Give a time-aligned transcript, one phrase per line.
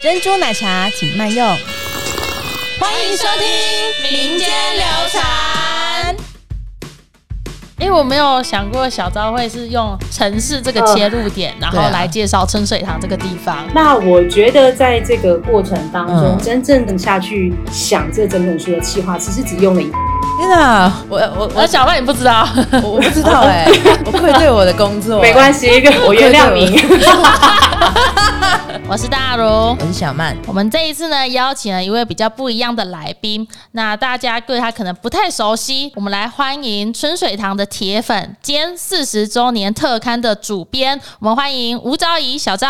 [0.00, 1.44] 珍珠奶茶请慢用。
[2.78, 3.48] 欢迎收听
[4.12, 6.16] 民间流传。
[7.80, 13.66] 因为我没有想过小昭会是用城市这个切入点，然后来介绍春水堂这个地方。
[13.74, 19.90] 那我觉得在这个过程当中，嗯真正的下去想这整本书的企划，其实只用了一
[20.38, 22.46] 天哪，我我我小曼你不知道，
[22.82, 23.66] 我我不知道哎、
[24.06, 25.20] 我愧对我的工作。
[25.20, 25.68] 没关系，
[26.06, 26.78] 我原谅你。
[28.90, 29.44] 我是大如。
[29.44, 42.66] 我是小曼，我们这一次呢，邀请了一位比较不一样的来宾，那大家对他可能不太熟悉，我们来欢迎春水堂的铁粉兼四十周年特刊的主编，我们欢迎吴昭仪小昭。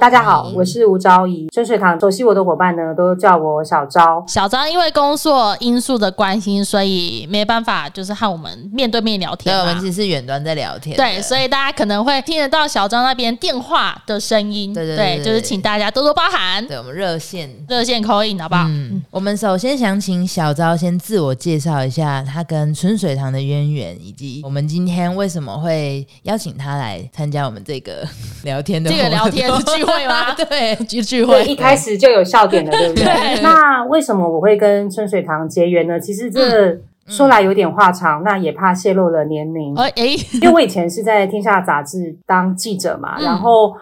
[0.00, 1.46] 大家好，我是吴昭仪。
[1.52, 4.24] 春水堂熟悉我的伙伴呢，都叫我小昭。
[4.26, 9.80] 小昭因为工作因素的关系，所以没办法就是和我们面对面聊，天对我们。
[9.80, 10.96] 其实是远端在聊天。
[10.96, 14.72] 对，所以大家可能会听得到小张那边电话的声音。
[14.72, 17.50] 对对对对就是请大家多多包涵，对我们热线。
[17.68, 18.64] 热线口音好不好？
[18.68, 28.06] 嗯，我们首先想请小昭先自我介绍一下他跟春水堂的渊源，以及我们今天为什么会邀请他来参加我们这个
[28.44, 30.32] 聊天的这个聊天聚会吗？
[30.48, 31.44] 对，聚聚，会。
[31.44, 33.04] 一开始就有笑点了，对不对？
[33.04, 35.98] 对那为什么我会跟春水堂结缘呢？
[35.98, 36.71] 其实这
[37.16, 39.74] 说来有点话长，那也怕泄露了年龄。
[40.40, 43.72] 因为我以前是在天下杂志当记者嘛，嗯然后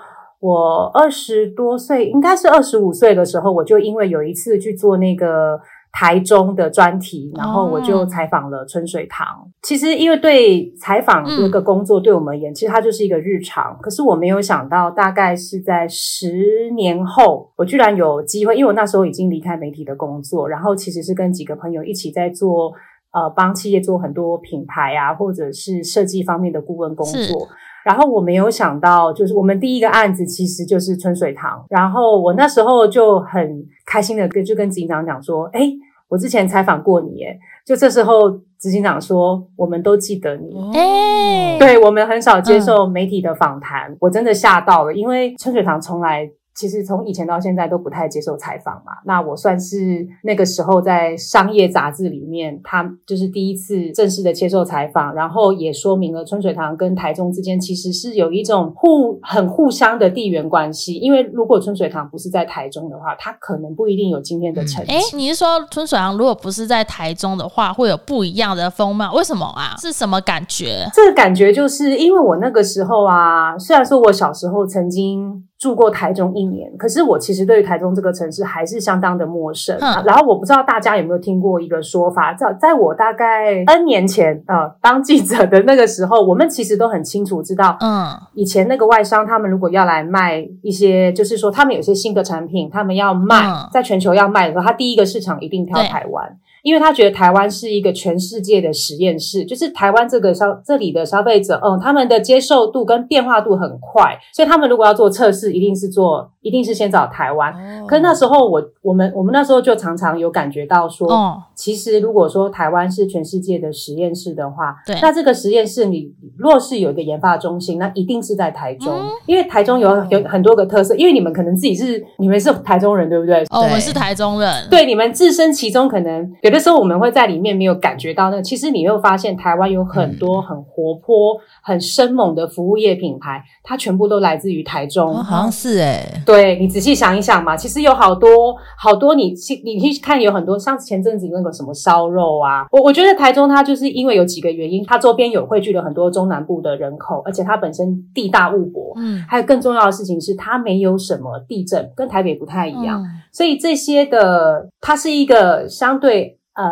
[0.40, 5.60] 我二十多岁，应该是二十五岁的时候，我就因为有一次去做那个
[5.92, 9.26] 台中的专题，然后我就采访了春水堂。
[9.62, 13.78] 其实因为对采访这个工作对我们而言，其实它就是一个日常。
[13.82, 22.72] 可是我没有想到，大概是在十年后，我居然有机会，因为我那时候已经离开媒体的工作，然后其实是跟几个朋友一起在做。
[23.12, 27.48] 呃，帮企业做很多品牌啊，或者是设计方面的顾问工作。
[27.84, 31.64] 然后我没有想到，就是我们第一个案子其实就是春水堂。
[31.70, 35.60] 然后我那时候就很开心的跟就跟执行长讲说，哎，
[36.08, 37.38] 我之前采访过你，耶。
[37.66, 40.78] 就这时候执行长说，我们都记得你。
[40.78, 46.30] 哎对我们很少接受媒体的访谈，我真的吓到了，因为春水堂从来。
[46.60, 64.92] 其实从以前到现在都不太接受采访嘛，那我算是那个时候在商业杂志里面，他就是第一次正式的接受采访，然后也说明了春水堂跟台中之间其实是有一种互很互相的地缘关系，因为如果春水堂不是在台中的话，它可能不一定有今天的成绩。
[64.92, 69.14] 哎，你是说春水堂如果不是在台中的话，会有不一样的风貌？
[69.14, 69.76] 为什么啊？
[69.80, 70.86] 是什么感觉？
[70.92, 79.76] 这个感觉就是因为我那个时候啊，虽然说我小时候曾经住过台中一年，可是我其实对于台中这个城市还是相当的陌生。
[79.78, 96.38] 嗯然后我不知道大家有没有听过一个说法，在在我大概 N 年前呃当记者的那个时候，我们其实都很清楚知道，嗯，以前那个外商他们如果要来卖一些，就是说他们有些新的产品，他们要卖、嗯在全球要卖的时候，他第一个市场一定挑台湾。
[96.62, 107.52] 因为他觉得台湾是一个全世界的实验室，就是台湾这个消这里的消费者，嗯，他们的接受度跟变化度很快，所以他们如果要做测试，一定是做，一定是先找台湾。
[107.52, 107.86] 哦。
[107.86, 114.98] 可是那时候我我们我们那时候就常常有感觉到说，哦，其实如果说台湾是全世界的实验室的话，对。
[115.00, 119.08] 那这个实验室你若是有一个研发中心，那一定是在台中，嗯。
[119.26, 123.42] 因为台中有有很多个特色，因为你们可能自己是你们是台中人，对不对？
[123.50, 135.10] 哦，我们是台中人，对，你们置身其中，可能有的时候我们会在里面没有感觉到那个，其实你会发现台湾有很多很活泼、很生猛的服务业品牌，它全部都来自于台中。
[135.10, 156.36] 哦，好像是哎，对你仔细想一想嘛，其实有好多好多你去你去看有很多，像前阵子那个什么烧肉啊，我我觉得台中它就是因为有几个原因，它周边有汇聚了很多中南部的人口，而且它本身地大物博，嗯，还有更重要的事情是它没有什么地震，跟台北不太一样，嗯所以这些的它是一个相对。
[156.52, 156.66] 呃，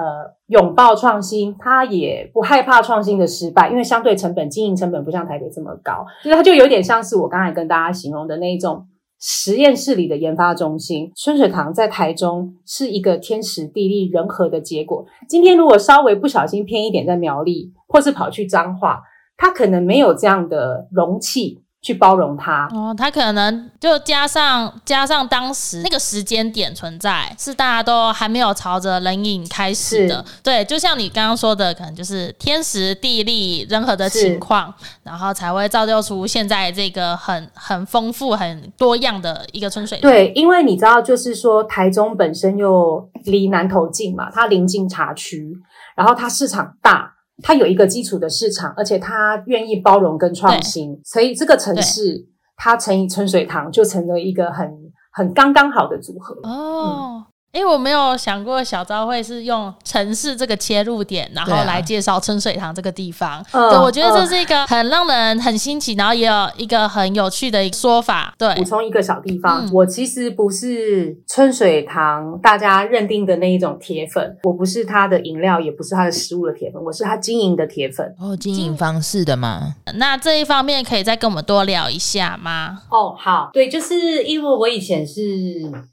[0.48, 8.84] 拥抱创新，它也不害怕创新的失败，因为相对成本、经营成本不像台北这么高，就是它就有点像是我刚才跟大家形容的那一种
[9.20, 11.10] 实验室里的研发中心。
[11.16, 15.06] 春水堂在台中是一个天时地利人和的结果。
[15.28, 19.02] 今天如果稍微不小心偏一点在苗栗，或是跑去彰化，
[19.36, 22.68] 它可能没有这样的容器去包容他。
[22.72, 30.24] 哦，他可能就加上加上当时那个时间点存在，是大家都还没有朝着冷饮开始的。
[30.42, 39.98] 对，就像你刚刚说的，可能就是天时地利任何的情况，然后才会造就出现在这个很很丰富、很多样的一个春水。
[40.00, 45.52] 对，因为你知道，就是说台中本身又离南投近嘛，它临近茶区，
[45.96, 52.26] 然后它市场大，它有一个基础的市场，而且它愿意包容跟创新，所以这个城市
[52.56, 54.68] 它乘以春水堂就成了一个很
[55.12, 56.34] 很刚刚好的组合。
[56.42, 57.24] 哦。
[57.50, 63.42] 哎，我没有想过小昭会是用城市这个切入点，然后来介绍春水堂这个地方。
[63.50, 68.34] 对，我觉得这是一个很让人很新奇，然后也有一个很有趣的说法。
[68.36, 78.14] 对，补充一个小地方，我其实不是春水堂大家认定的那一种铁粉，我不是他的饮料，也不是他的食物的铁粉，我是他经营的铁粉。
[78.20, 79.74] 哦，经营方式的吗？
[79.94, 82.82] 那这一方面可以再跟我们多聊一下吗？
[82.90, 85.22] 哦，好，对，就是因为我以前是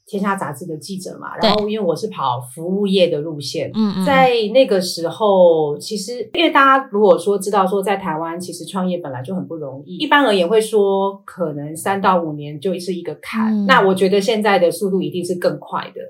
[0.05, 1.29] 天下杂志的记者嘛。
[1.44, 13.65] 然后，因为我是跑服务业的路线，嗯嗯，在那个时候，其实因为大家如果说知道说在台湾，其实创业本来就很不容易，一般而言会说可能三到五年就是一个坎。
[13.65, 16.01] 那我觉得现在的速度一定是更快的。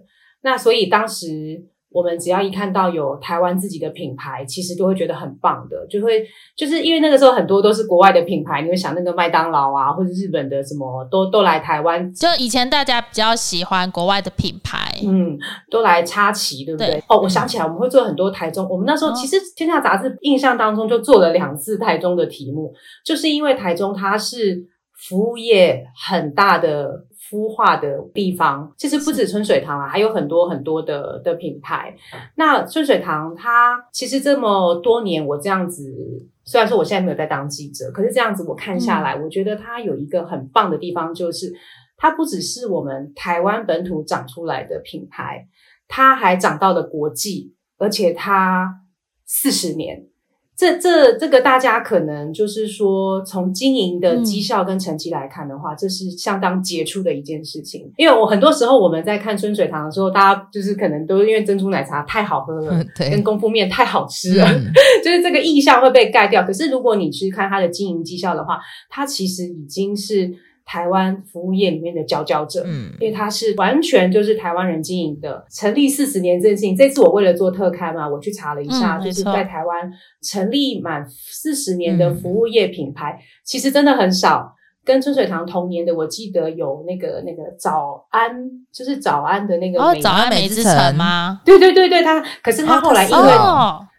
[0.41, 1.65] 那所以当时。
[1.95, 12.13] 我们只要一看到有台湾自己的品牌，其实都会觉得很棒的，就会就是因为那个时候很多都是国外的品牌，你会想那个麦当劳啊，或者日本的什么都都来台湾。
[12.13, 15.37] 就以前大家比较喜欢国外的品牌，嗯，
[15.71, 17.01] 都来插旗，对不对？
[17.07, 18.67] 哦，我想起来，我们会做很多台中。
[18.69, 22.73] 我们那时候其实《天下杂志》印象当中就做了两次台中的题目，
[23.05, 24.61] 就是因为台中它是
[25.07, 27.05] 服务业很大的。
[27.29, 31.95] 孵化的地方其实不止春水堂啊，还有很多很多的的品牌。
[32.35, 35.83] 那春水堂它其实这么多年，我这样子
[36.43, 41.51] 虽然说我现在没有在当记者，可是这样子我看下来，我觉得它有一个很棒的地方，就是
[41.97, 45.47] 它不只是我们台湾本土长出来的品牌，
[45.87, 48.81] 它还长到了国际，而且它
[49.25, 50.05] 四十年。
[50.57, 57.91] 这这这个大家可能就是说，从经营的绩效跟成绩来看的话，这是相当杰出的一件事情。
[57.97, 64.47] 因为我很多时候我们在看春水堂的时候，大家就是可能都因为珍珠奶茶太好喝了，跟功夫面太好吃了，
[65.03, 66.43] 就是这个印象会被盖掉。
[66.43, 68.59] 可是如果你去看它的经营绩效的话，
[68.89, 70.33] 它其实已经是。
[70.65, 76.75] 台湾服务业里面的佼佼者，嗯，因为他是完全就是台湾人经营的，成立四十年这件事情。
[76.75, 79.91] 这次我为了做特刊嘛，我去查了一下，就是在台湾
[80.23, 84.55] 成立满四十年的服务业品牌，其实真的很少。
[84.83, 88.31] 跟春水堂同年的，我记得有那个那个早安，
[88.71, 91.41] 就是早安的那个早安美之城吗？
[91.45, 93.31] 对对对对，他可是他后来因为。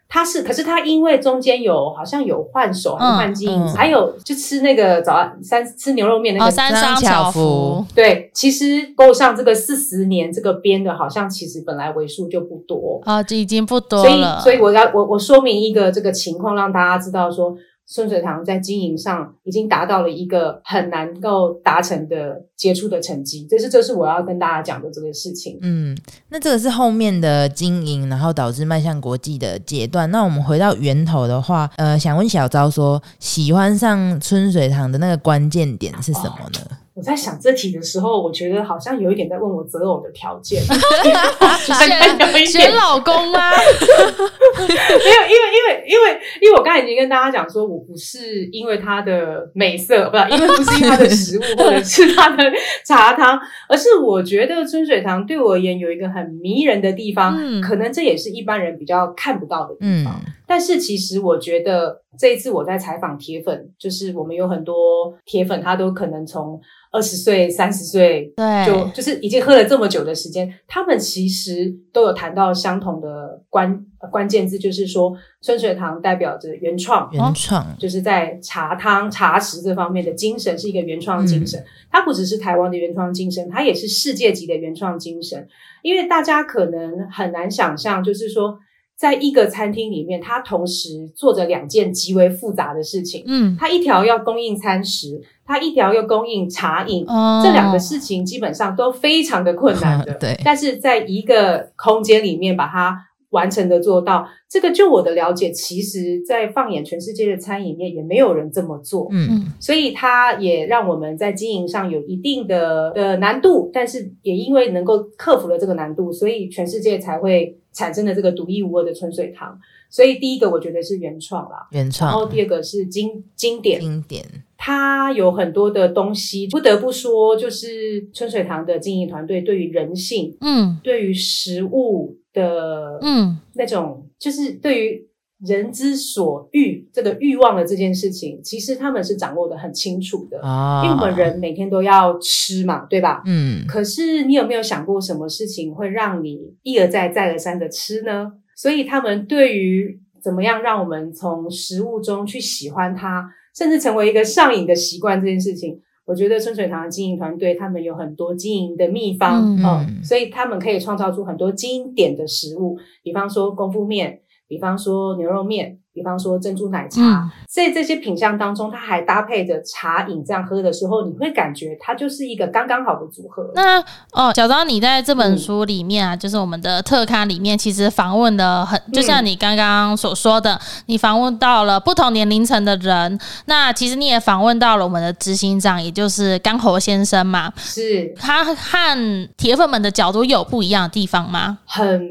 [0.08, 8.64] 他是，可是他因为中间有好像有换手，还是换经营，还有就吃那个早安三吃牛肉面那个三商巧福，对，其实
[8.96, 14.04] 够上这个四十年这个编的，好像其实本来为数就不多啊，这已经不多了。
[14.04, 17.56] 所以，所以我要我我说明一个这个情况，让大家知道说。
[17.88, 25.56] 春水堂在经营上已经达到了一个很难够达成的杰出的成绩，这是这是我要跟大家讲的这个事情。
[25.62, 25.96] 嗯，
[26.28, 30.10] 那这个是后面的经营，然后导致迈向国际的阶段。
[30.10, 36.78] 那我们回到源头的话，呃，想问小昭说，喜欢上春水堂的那个关键点是什么呢？
[36.96, 40.62] 我在想这题的时候，我觉得好像有一点在问我择偶的条件，
[41.60, 43.50] 选选老公吗？
[44.56, 44.70] 没有，
[45.04, 52.43] 因为因为因为因为我刚才已经跟大家讲说，我不是因为他的美色，不是因为不是因为他的食物或者是他的
[52.82, 53.38] 茶汤，
[53.69, 60.19] 而是我觉得春水堂对我而言有一个很迷人的地方，可能这也是一般人比较看不到的地方。
[60.46, 66.60] 但是其实我觉得这一次我在采访铁粉，就是我们有很多铁粉，他都可能从
[66.93, 85.49] 二十岁、三十岁，对，就就是已经喝了这么久的时间，他们其实都有谈到相同的关关键字，就是说春水堂代表着原创，原创就是在茶汤茶食这方面的精神是一个原创精神，它不只是台湾的原创精神，它也是世界级的原创精神，
[85.82, 88.59] 因为大家可能很难想象，就是说。
[88.96, 93.22] 在一个餐厅里面，他同时做着两件极为复杂的事情。
[93.26, 97.04] 嗯，他一条要供应餐食，他一条要供应茶饮。
[97.06, 100.14] 哦，这两个事情基本上都非常的困难的。
[100.18, 102.98] 对，但是在一个空间里面把它
[103.30, 109.09] 完成的做到，这个就我的了解，其实在放眼全世界的餐饮业也没有人这么做。
[109.11, 117.59] 嗯，所以它也让我们在经营上有一定的的难度，但是也因为能够克服了这个难度，所以全世界才会。
[117.76, 119.54] 产生了这个独一无二的春水堂，
[119.90, 122.11] 所以第一个我觉得是原创啦，原创。
[122.11, 124.25] 然后第二个是经经典，经典。
[124.59, 135.09] 它有很多的东西，不得不说，就是春水堂的经营团队对于人性，嗯，对于食物的，嗯，那种就是对于
[135.47, 140.83] 人之所欲这个欲望的这件事情，其实他们是掌握的很清楚的啊。
[140.83, 143.23] 因为我们人每天都要吃嘛，对吧？
[143.26, 143.66] 嗯。
[143.69, 148.33] 可是你有没有想过，什么事情会让你一而再、再而三的吃呢？
[148.56, 165.78] 所以他们对于怎么样让我们从食物中去喜欢它，甚至成为一个上瘾的习惯这件事情，我觉得春水堂的经营团队他们有很多经营的秘方，嗯嗯，所以他们可以创造出很多经典的食物，比方说功夫面，比方说牛肉面。
[165.96, 173.50] 比方说珍珠奶茶，嗯在这些品相当中，它还搭配着茶饮，这样喝的时候，你会感觉它就是一个刚刚好的组合。
[173.54, 173.80] 那
[174.12, 183.18] 哦，小张，你在这本书里面啊，就是我们的特刊里面，其实访问的很，就像你刚刚所说的，你访问到了不同年龄层的人。
[183.46, 187.50] 那其实你也访问到了我们的执行长，也就是干侯先生嘛。
[187.56, 191.60] 是他和铁粉们的角度有不一样的地方吗？
[191.64, 192.06] 很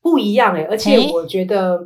[0.00, 1.80] 不一样诶、而且我觉得。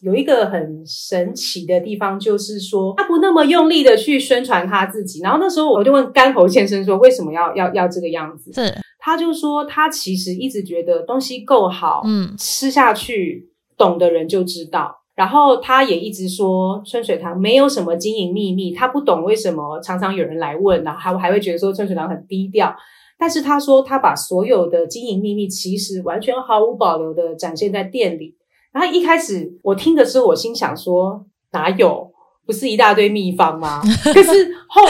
[0.00, 5.20] 有一个很神奇的地方，就是说他不那么用力的去宣传他自己。
[5.20, 8.52] 然后那时候我就问甘侯先生说，为什么要要要这个样子？
[8.52, 15.02] 是，他就说他其实一直觉得东西够好，嗯吃下去懂的人就知道。
[15.14, 22.74] 然后他也一直说春水堂没有什么经营秘密，他不懂为什么常常有人来问，然后还还会觉得说春水堂很低调。
[23.18, 28.36] 但是他说他把所有的经营秘密其实完全毫无保留的展现在店里。
[28.72, 32.10] 然后一开始我听的时候，我心想说哪有？
[32.44, 33.80] 不是一大堆秘方吗？
[34.12, 34.82] 可是后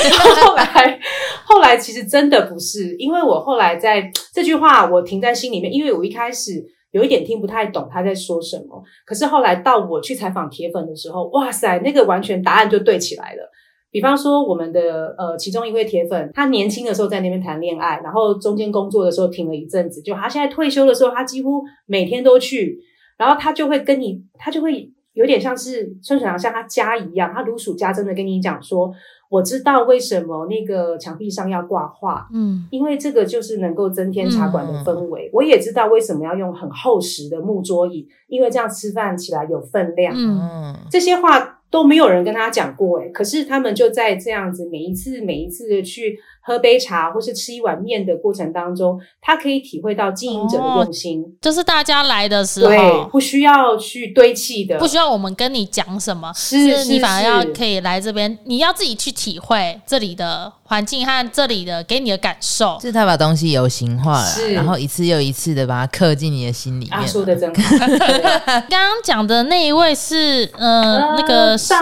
[0.47, 0.99] 后来
[1.45, 8.83] 后来其实真的不是，因为我后来在这句话我停在心里面，因为我一开始有一点听不太懂他在说什么。
[9.05, 13.43] 可是后来到我去采访铁粉的时候，哇塞，那个完全答案就对起来了。
[13.91, 22.79] 比方说，我们的呃其中一位铁粉，他年轻的时候在那边谈恋爱，然后中间工作的时候停了一阵子，就他现在退休的时候，他几乎每天都去。
[23.16, 28.92] 然后他就会跟你，他就会有点像是孙水堂像他家一样，他如数家珍的跟你讲说，
[29.28, 35.31] 我知道为什么那个墙壁上要挂画，嗯因为这个就是能够增添茶馆的氛围。
[35.33, 40.14] 我也知道为什么要用很厚实的木桌椅，因为这样吃饭起来有分量。
[40.16, 51.25] 嗯嗯，这些话都没有人跟他讲过，诶可是他们就在这样子每一次每一次的去喝杯茶或是吃一碗面的过程当中，他可以体会到经营者的用心。
[51.41, 53.09] 就是大家来的时对，候。
[53.13, 62.79] 不需要去堆砌的，不需要我们跟你讲什么，是是你反而要可以来这边，你要自己去体会这里的环境和这里的给你的感受。
[62.81, 67.87] 是他把东西有形化了，是然后一次又一次的把它刻进你的心里面啊，说的真好。
[68.69, 71.77] 刚刚讲的那一位是呃那个呃赵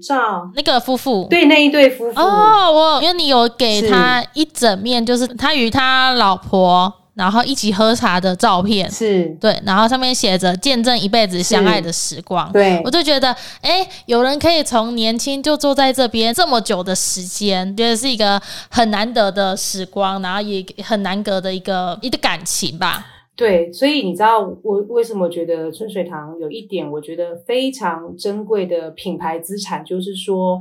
[0.00, 1.26] 赵，那个夫妇。
[1.30, 12.52] 对那一对夫妇，哦，我因为你有给他一整面，就是他与他老婆然后一起喝茶的照片，是，对，然后上面写着“见证一辈子相爱的时光”。
[12.52, 12.78] 对。
[12.84, 23.06] 我就觉得，哎，有人可以从年轻就坐在这边这么久的时间，觉得是一个很难得的时光，然后也很难得的一个一个感情吧。
[23.34, 30.58] 对，所以你知道我为什么觉得春水堂有一点我觉得非常珍贵的品牌资产，就是说，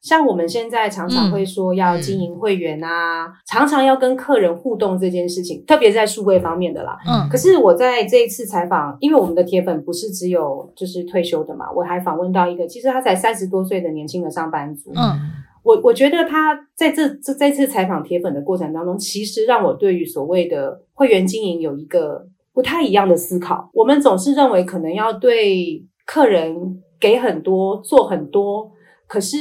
[0.00, 6.96] 像我们现在常常会说要经营会员啊，常常要跟客人互动这件事情，特别在数位方面的啦。
[7.06, 14.90] 嗯可是我在这一次采访，因为我们的铁粉不是只有就是退休的嘛，我还访问到一个，其实他才三十多岁的年轻的上班族。
[14.94, 15.18] 嗯
[15.64, 23.68] 我我觉得他在这这这次采访铁粉的过程当中，其实让我对于所谓的会员经营有一个不太一样的思考。
[23.74, 28.70] 我们总是认为可能要对客人给很多，做很多，
[29.08, 29.36] 可是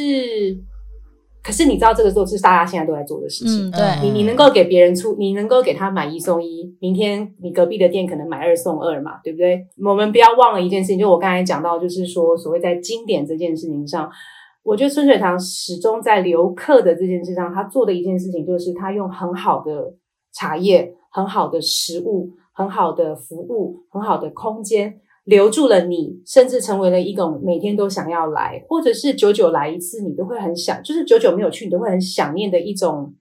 [1.44, 3.70] 可是你知道这个都是大家现在都在做的事情。
[3.70, 9.66] 嗯，对，你你能够给别人出，你能够给他买一送一，明天你隔壁的店可能买二送二嘛，对不对？
[9.86, 14.10] 我们不要忘了一件事情，就我刚才讲到，就是说所谓在经典这件事情上，
[14.64, 19.94] 我觉得春水堂始终在留客的这件事上，他做的一件事情就是他用很好的
[20.34, 25.00] 茶叶、很好的食物、很好的服务、很好的空间。
[25.28, 33.14] 留住了你，甚至成为了一种每天都想要来，或者是久久来一次，你都会很想，就是久久没有去，你都会很想念的一种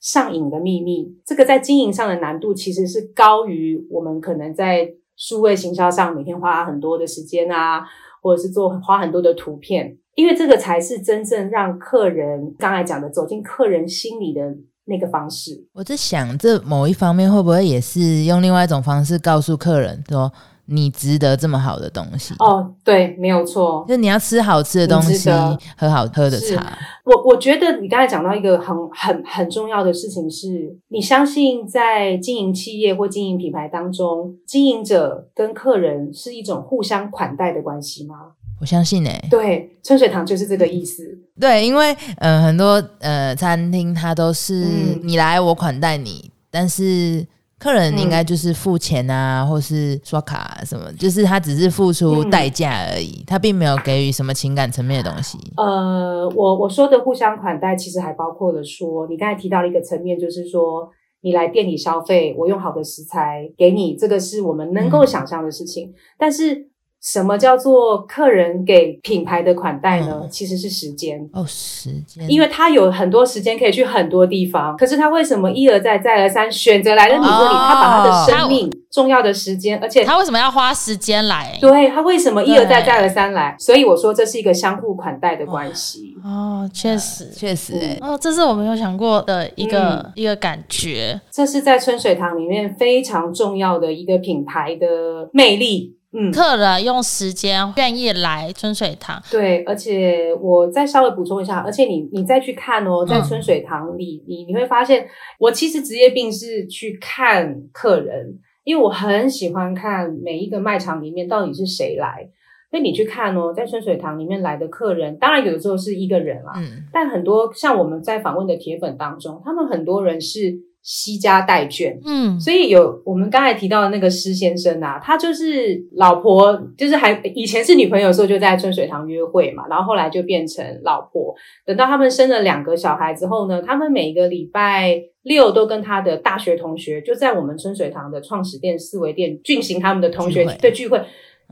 [0.00, 1.12] 上瘾的秘密。
[1.26, 7.84] 这个在经营上的难度其实是高于我们可能在数位行销上每天花很多的时间啊，
[8.22, 15.66] 或者是做花很多的图片，因为这个才是真正让客人刚才讲的走进客人心里的那个方式。
[15.72, 20.32] 我在想，这某一方面会不会也是用另外一种方式告诉客人说，
[20.70, 22.32] 你值得这么好的东西？
[22.38, 23.84] 哦，对，没有错。
[23.88, 25.28] 就你要吃好吃的东西
[25.76, 26.78] 喝好喝的茶。
[27.04, 38.14] 我我觉得你刚才讲到一个很很很重要的事情是，你相信在经营企业或经营品牌当中，经营者跟客人是一种互相款待的关系吗？
[38.60, 41.02] 我相信哎、对，春水堂就是这个意思。
[41.40, 47.26] 对，因为呃很多呃餐厅它都是嗯你来我款待你，但是
[47.60, 55.38] 客人应该就是付钱啊，或是刷卡、啊、什么，就是他只是付出代价而已，他并没有给予什么情感层面的东西。
[55.58, 60.88] 呃，我我说的互相款待，其实还包括了说，你刚才提到了一个层面，就是说
[61.20, 66.69] 你来店里消费，我用好的食材给你，这个是我们能够想象的事情，但是。
[67.02, 70.20] 什么叫做客人给品牌的款待呢？
[70.22, 71.28] 嗯其实是时间。
[71.32, 77.34] 哦，时间，因为他有很多时间可以去很多地方，可是他为什么一而再再而三选择来了你这里？
[77.34, 81.56] 哦他把他的生命重要的时间，而且他为什么要花时间来？
[81.60, 83.56] 对他为什么一而再再而三来？
[83.58, 86.14] 所以我说这是一个相互款待的关系。
[86.22, 87.30] 哦，确实。
[87.30, 91.20] 确实、欸，哦，这是我没有想过的一个、嗯一个感觉。
[91.30, 95.96] 这是在春水堂里面非常重要的一个品牌的魅力。
[96.12, 105.06] 嗯，客人用时间愿意来春水堂，对，而且我再稍微补充一下，而且你你再去看哦，在春水堂里，你你会发现，
[105.38, 112.28] 我其实职业病是去看客人，因为我很喜欢看每一个卖场里面到底是谁来。
[112.70, 131.34] 所以你去看哦，在春水堂里面来的客人，当然有的时候是一个人啦，嗯，但很多像我们在访问的铁粉当中，他们很多人是惜家带眷，嗯，所以有我们刚才提到的那个施先生啊，他就是老婆，就是还以前是女朋友的时候就在春水堂约会嘛，然后后来就变成老婆。
[131.66, 141.02] 等到他们生了两个小孩之后呢，他们每个礼拜六都跟他的大学同学就在我们春水堂的创始店四维店进行他们的同学聚会对聚会。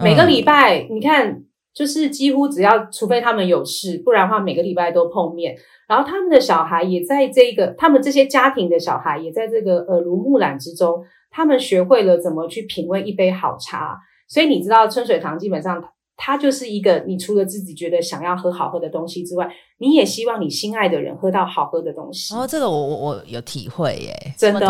[0.01, 1.43] 每个礼拜，你看，
[1.79, 5.55] 就是几乎只要，除非他们有事，不然的话，每个礼拜都碰面。
[5.87, 13.97] 然后他们的小孩也在这个，他们这些家庭的小孩也在这个耳濡目染之中，他们学会了怎么去品味一杯好茶。
[14.27, 15.81] 所以你知道，春水堂基本上
[16.17, 22.35] 它就是一个，你除了自己觉得想要喝好喝的东西之外，你也希望你心爱的人喝到好喝的东西。
[22.35, 24.35] 然后这个我我我有体会耶。
[24.37, 24.61] 真的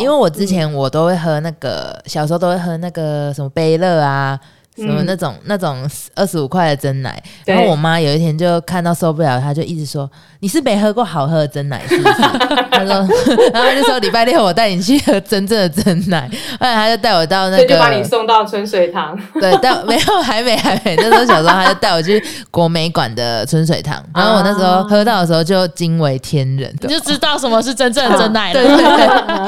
[0.00, 4.38] 因为我之前我都会喝那个，小时候都会喝那个什么杯乐啊，
[4.76, 7.22] 什么嗯那种、那种二十五块的真奶。
[7.44, 12.14] 然后我妈有一天就看到受不了，她就一直说：“你是没喝过好喝的真奶是不是？”
[12.70, 12.92] 她说，
[13.52, 16.28] 然后她就说礼拜六我带你去喝真正的真奶。
[16.60, 19.18] 后来她就带我到那个，所以就把你送到春水堂。
[19.40, 20.94] 对，但没有，还没，还没。
[20.96, 28.96] 那时候小时候，她就带我去国美馆的春水堂，然后我那时候喝到的时候就惊为天人，你就知道什么是真正的真奶对对了。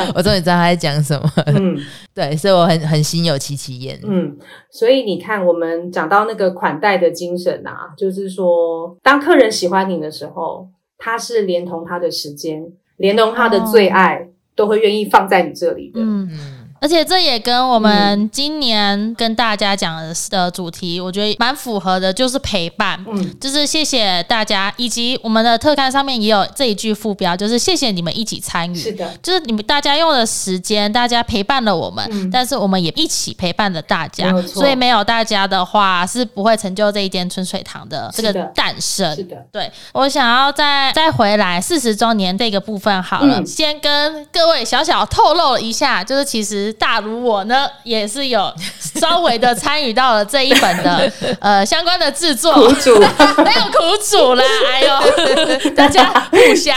[0.06, 1.30] 对， 我终于知道他在讲什么。
[1.46, 1.76] 嗯。
[2.14, 3.96] 对，所以我很很心有戚戚焉。
[4.02, 4.36] 嗯，
[4.72, 16.00] 所以你看，我们讲到那个款待的精神啊，就是说，当客人喜欢你的时候，他是连同他的时间，连同他的最爱，都会愿意放在你这里的。
[16.00, 23.04] 嗯，嗯，而且这也跟我们今年跟大家讲的的主题，我觉得蛮符合的，就是陪伴。
[23.08, 23.38] 嗯。
[23.40, 28.76] 就是谢谢大家，以及我们的特刊上面也有这一句副标，就是谢谢你们一起参与。
[28.76, 32.30] 是的，就是你们大家用的时间，大家陪伴了我们，嗯。
[32.30, 39.14] 但是我们也一起陪伴了大家所以没有大家的话，是不会成就这一间春水堂的这个诞生。
[39.14, 39.22] 是。
[39.24, 43.46] 的，对我想要再再回来四十周年这个部分好了，嗯。
[43.46, 48.52] 先跟各位小小透露了一下，就是其实大如我呢，也是有
[49.00, 52.98] 稍微的参与到了这一本的 呃相关的制作，苦主。
[53.44, 56.76] 没有苦主啦，哎呦，大家互相。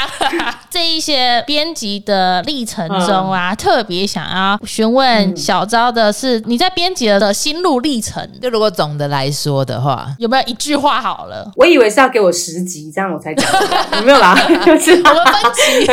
[0.70, 8.26] 这一些编辑的历程中啊，特别想要询问小昭的是，你在编辑的心路历程。
[8.42, 11.50] 就如果总的来说的话，有没有一句话好了？
[11.58, 13.50] 我以为是要给我十集，这样我才讲，
[13.98, 14.34] 有没有啦？
[14.66, 15.92] 就是我们分集。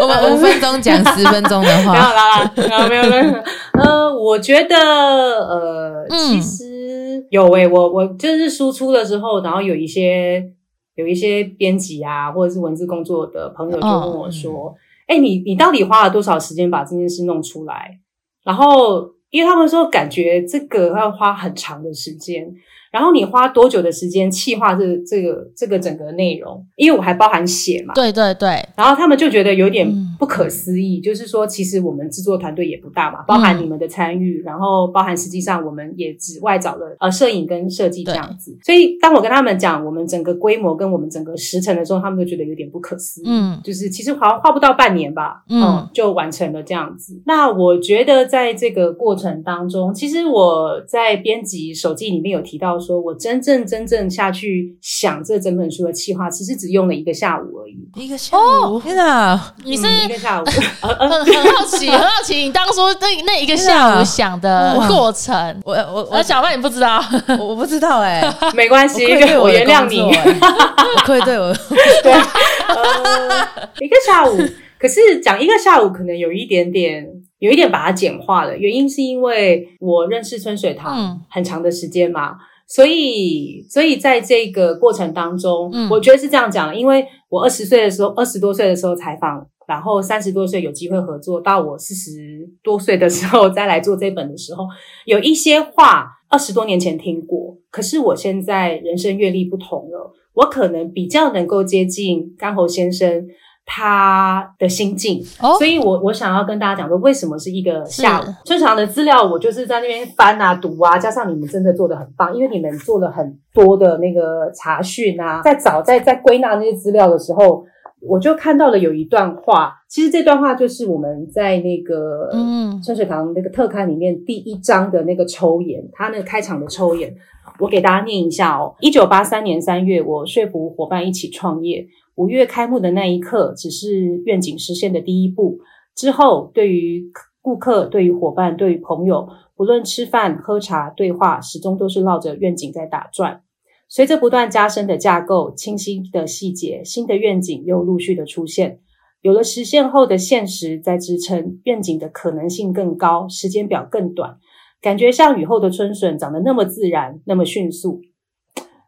[0.00, 3.07] 我们五分钟讲十分钟的没有话，啦，没有没有没有。
[3.74, 10.52] 呃，我觉得呃，嗯其实有诶、我我就是输出了之后，然后有一些
[10.94, 14.74] 有一些编辑啊，或者是文字工作的朋友就问我说
[15.06, 17.98] ：“哎、你你到底花了多少时间把这件事弄出来？”
[18.44, 22.52] 然后因为他们说感觉这个要花很长的时间。
[22.90, 26.64] 然后你花多久的时间企划这这个这个整个内容？
[26.76, 38.56] 因为我还包含写嘛，对对对，然后他们就觉得有点嗯不可思议，就是说，其实我们制作团队也不大嘛，包含你们的参与，然后包含实际上我们也只外找了呃摄影跟设计这样子。
[38.64, 43.24] 所以当我跟他们讲我们整个规模跟我们整个时程的时候，他们就觉得有点不可思议。
[43.26, 47.20] 嗯就是其实好像花不到半年吧，嗯嗯，就完成了这样子。
[47.26, 57.76] 那我觉得在这个过程当中，其实我在编辑手记里面有提到说，我真正真正下去想这整本书的企划，其实只用了一个下午而已。
[57.96, 58.36] 一个下
[58.68, 59.54] 午，天哪！
[59.64, 60.44] 你是嗯一个下午，
[60.80, 65.34] 很 很好奇，很好奇你当初那那一个下午想的过程。
[65.64, 66.22] 我我呃，我。
[66.22, 67.02] 小曼你不知道，
[67.38, 68.22] 我我不知道哎，
[68.54, 69.04] 没关系，
[69.36, 69.98] 我原谅你。
[70.00, 70.36] 工作哎。
[70.40, 71.54] 我愧对我，
[72.02, 73.48] 对，呃，
[73.80, 74.36] 一个下午，
[74.78, 77.06] 可是讲一个下午可能有一点点
[77.38, 78.56] 有一点把它简化了。
[78.56, 82.34] 原因是因为我认识春水堂很长的时间嘛，
[82.68, 94.66] 所以所以在这个过程当中，嗯我觉得是这样讲，因为我二十岁的时候，二十多岁的时候采访，然后三十多岁有机会合作，到我四十多岁的时候再来做这本的时候，
[95.06, 103.26] 有一些话二十多年前听过，可是我现在人生阅历不同了，我可能比较能够接近甘侯先生。
[103.70, 105.22] 他的心境，
[105.58, 108.24] 所以我我想要跟大家讲说，为什么是一个下午？
[108.42, 117.66] 正常的资料我就是在那边翻啊、读啊，加上你们真的做的很棒，因为你们做了很多的那个查询啊，在找在在归纳那些资料的时候，
[118.00, 127.14] 我就看到了有一段话，其实这段话就是我们在那个嗯春水堂那个特刊里面第一章的那个抽言，他那个开场的抽言，
[127.58, 128.74] 我给大家念一下哦。
[128.80, 131.86] 一九八三年三月，我说服伙伴一起创业。
[132.14, 135.58] 五月开幕的那一刻，只是愿景实现的第一步。
[135.94, 137.04] 之后，对于
[137.40, 143.40] 顾客、对于伙伴、对于朋友，不论吃饭、喝茶、对话，始终都是绕着愿景在打转。
[143.88, 148.80] 随着不断加深的架构、清晰的细节，新的愿景又陆续的出现。
[149.22, 154.38] 有了实现后的现实在支撑，愿景的可能性更高，时间表更短，
[154.80, 158.02] 感觉像雨后的春笋，长得那么自然，那么迅速。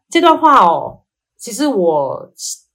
[0.09, 1.01] 这段话哦，
[1.37, 2.31] 其实我。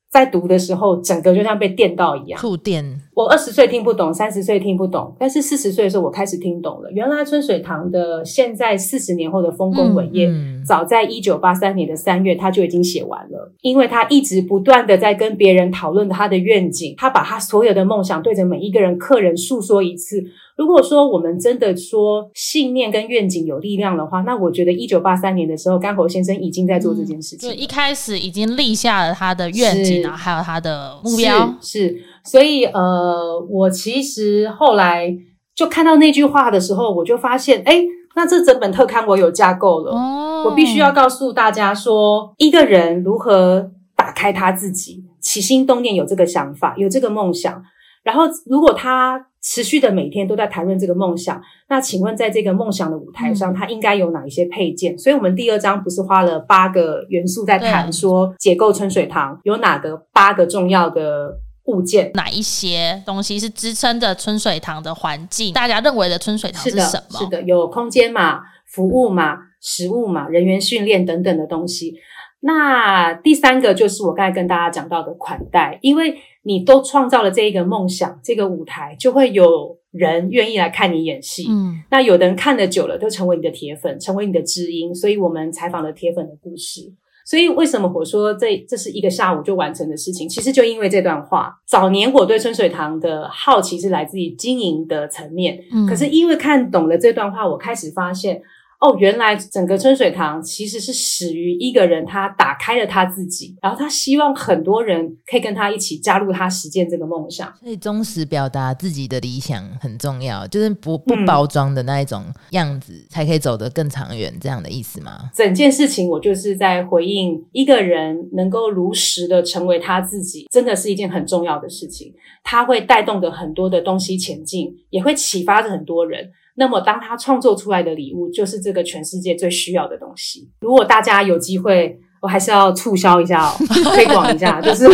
[0.09, 3.03] 在读的时候，整个就像被电到一样，触电。
[3.17, 6.93] 我二十岁听不懂，三十岁听不懂，但是四十岁的时候，我开始听懂了。
[6.93, 10.31] 原来春水堂的现在四十年后的丰功伟业，
[10.67, 13.51] 早在一九八三年的三月，他就已经写完了。
[13.63, 20.23] 因为他一直不断的在跟别人讨论他的愿景，他把他所有的梦想对着每一个人客人诉说一次。
[20.59, 27.49] 如果说我们真的说信念跟愿景有力量的话，那我觉得一九八三年的时候，甘侯先生已经在做这件事情。
[27.49, 31.55] 就一开始已经立下了他的愿景啊，还有他的目标。
[31.61, 31.95] 是，
[32.27, 35.17] 所以呃，我其实后来
[35.55, 37.83] 就看到那句话的时候，我就发现，哎，
[38.17, 39.93] 那这整本特刊我有架构了。
[39.93, 47.63] 哦，我必须要告诉大家说，一个人如何打开他自己，起心动念有这个想法，有这个梦想，
[48.03, 49.29] 然后如果他。
[49.49, 54.99] 持续的每天都在谈论这个梦想，那请问在这个梦想的舞台上，它应该有哪一些配件？
[54.99, 62.11] 所以，我们第二章不是花了八个元素在谈说解构春水堂有哪个八个重要的物件？
[62.15, 65.53] 哪一些东西是支撑着春水堂的环境？
[65.53, 67.19] 大家认为的春水堂是什么？
[67.19, 71.95] 是的，有空间嘛，服务嘛，食物嘛，人员训练等等的东西。
[72.41, 76.17] 那第三个就是我刚才跟大家讲到的款待，因为。
[76.49, 81.45] 你都创造了这一个梦想，这个舞台就会有人愿意来看你演戏。
[81.51, 84.95] 嗯，那有的人看的久了，就成为你的铁粉，成为你的知音。
[84.95, 86.83] 所以我们采访了铁粉的故事。
[87.27, 90.27] 所以为什么我说这这是一个下午就完成的事情？
[90.27, 91.59] 其实就因为这段话。
[91.67, 98.41] 早年我对春水堂的好奇是来自于经营的层面，嗯，可是因为看懂了这段话，我开始发现。
[98.79, 107.51] 哦，原来整个春水堂其实是始于一个人，他打开了他自己，然后他希望很多人可以跟他一起加入他实践这个梦想。
[107.59, 115.31] 所以忠实表达自己的理想很重要，就是不不包装的那一种样子，才可以走得更长远，这样的意思吗？
[115.35, 122.13] 整件事情我就是在回应一个人能够如实的成为他自己，真的是一件很重要的事情。
[122.45, 126.31] 他会带动着很多的东西前进，也会启发着很多人。
[126.59, 130.51] 那么，当他创作出来的礼物，就是这个全世界最需要的东西。
[130.61, 133.55] 如果大家有机会，我还是要促销一下， 哦
[133.95, 134.87] 推广一下，就是。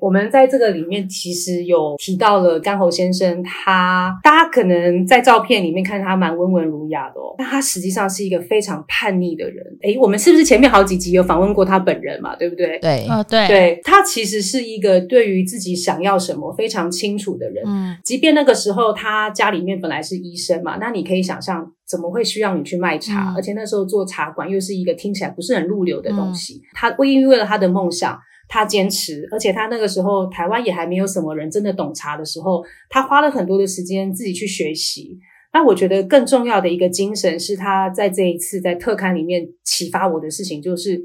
[0.00, 9.56] 我们在这个里面其实有提到了甘侯先生，他大家可能在照片里面看他蛮温文儒雅的哦，但他实际上是一个非常叛逆的人。
[9.82, 12.36] 诶，我们是不是前面好几集有访问过他本人嘛？
[12.36, 12.78] 对不对？
[12.78, 17.64] 对，啊，对，对他其实是一个对于自己想要什么非常清楚的人。
[17.66, 23.32] 嗯，即便那个时候他家里面本来是医生嘛，那你可以想象怎么会需要你去卖茶？
[23.34, 26.60] 而且那时候做茶馆又是一个听起来不是很入流的东西。
[26.74, 28.20] 他为因为了他的梦想。
[28.50, 35.18] 他坚持，而且他那个时候台湾也还没有什么人真的懂茶的时候，他花了很多的时间自己去学习。
[35.52, 40.98] 那我觉得更重要的一个精神是他在这一次在特刊里面启发我的事情，就是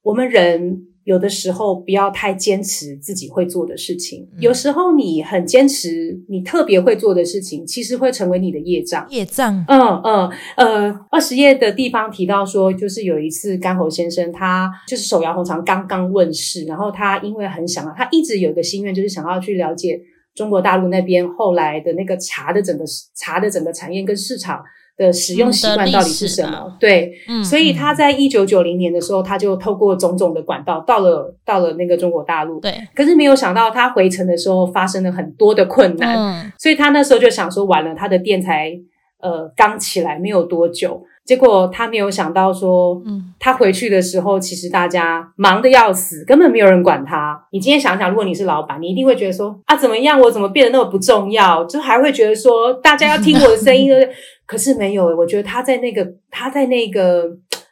[0.00, 0.86] 我们人。
[1.10, 9.04] 有的时候不要太坚持自己会做的事情，有时候你很坚持你特别会做的事情，其实会成为你的业障。
[9.10, 20.00] 业障，嗯嗯呃，二十页的地方提到说，就是有一次甘侯先生他就是手摇红肠刚刚问世，然后他因为很想要，他一直有一个心愿，就是想要去了解
[20.40, 24.62] 中国大陆那边后来的那个茶的整个茶的整个产业跟市场。
[25.00, 26.76] 的使用习惯到底是什么？
[26.78, 32.60] 对，嗯所以他在一九九零年的时候，他就透过种种的管道到了到了那个中国大陆。
[32.60, 38.78] 对，可是没有想到他回程的时候发生了很多的困难，嗯所以他那时候就想说，完了，他的店才
[39.22, 47.40] 呃刚起来没有多久，结果他没有想到说，嗯他回去的时候，其实大家忙得要死，根本没有人管他。
[47.52, 51.64] 你今天想想，如果你是老板，你一定会觉得说啊，怎么样，我怎么变得那么不重要？
[51.66, 53.88] 就还会觉得说，大家要听我的声音。
[54.44, 57.26] 可是没有，我觉得他在那个他在那个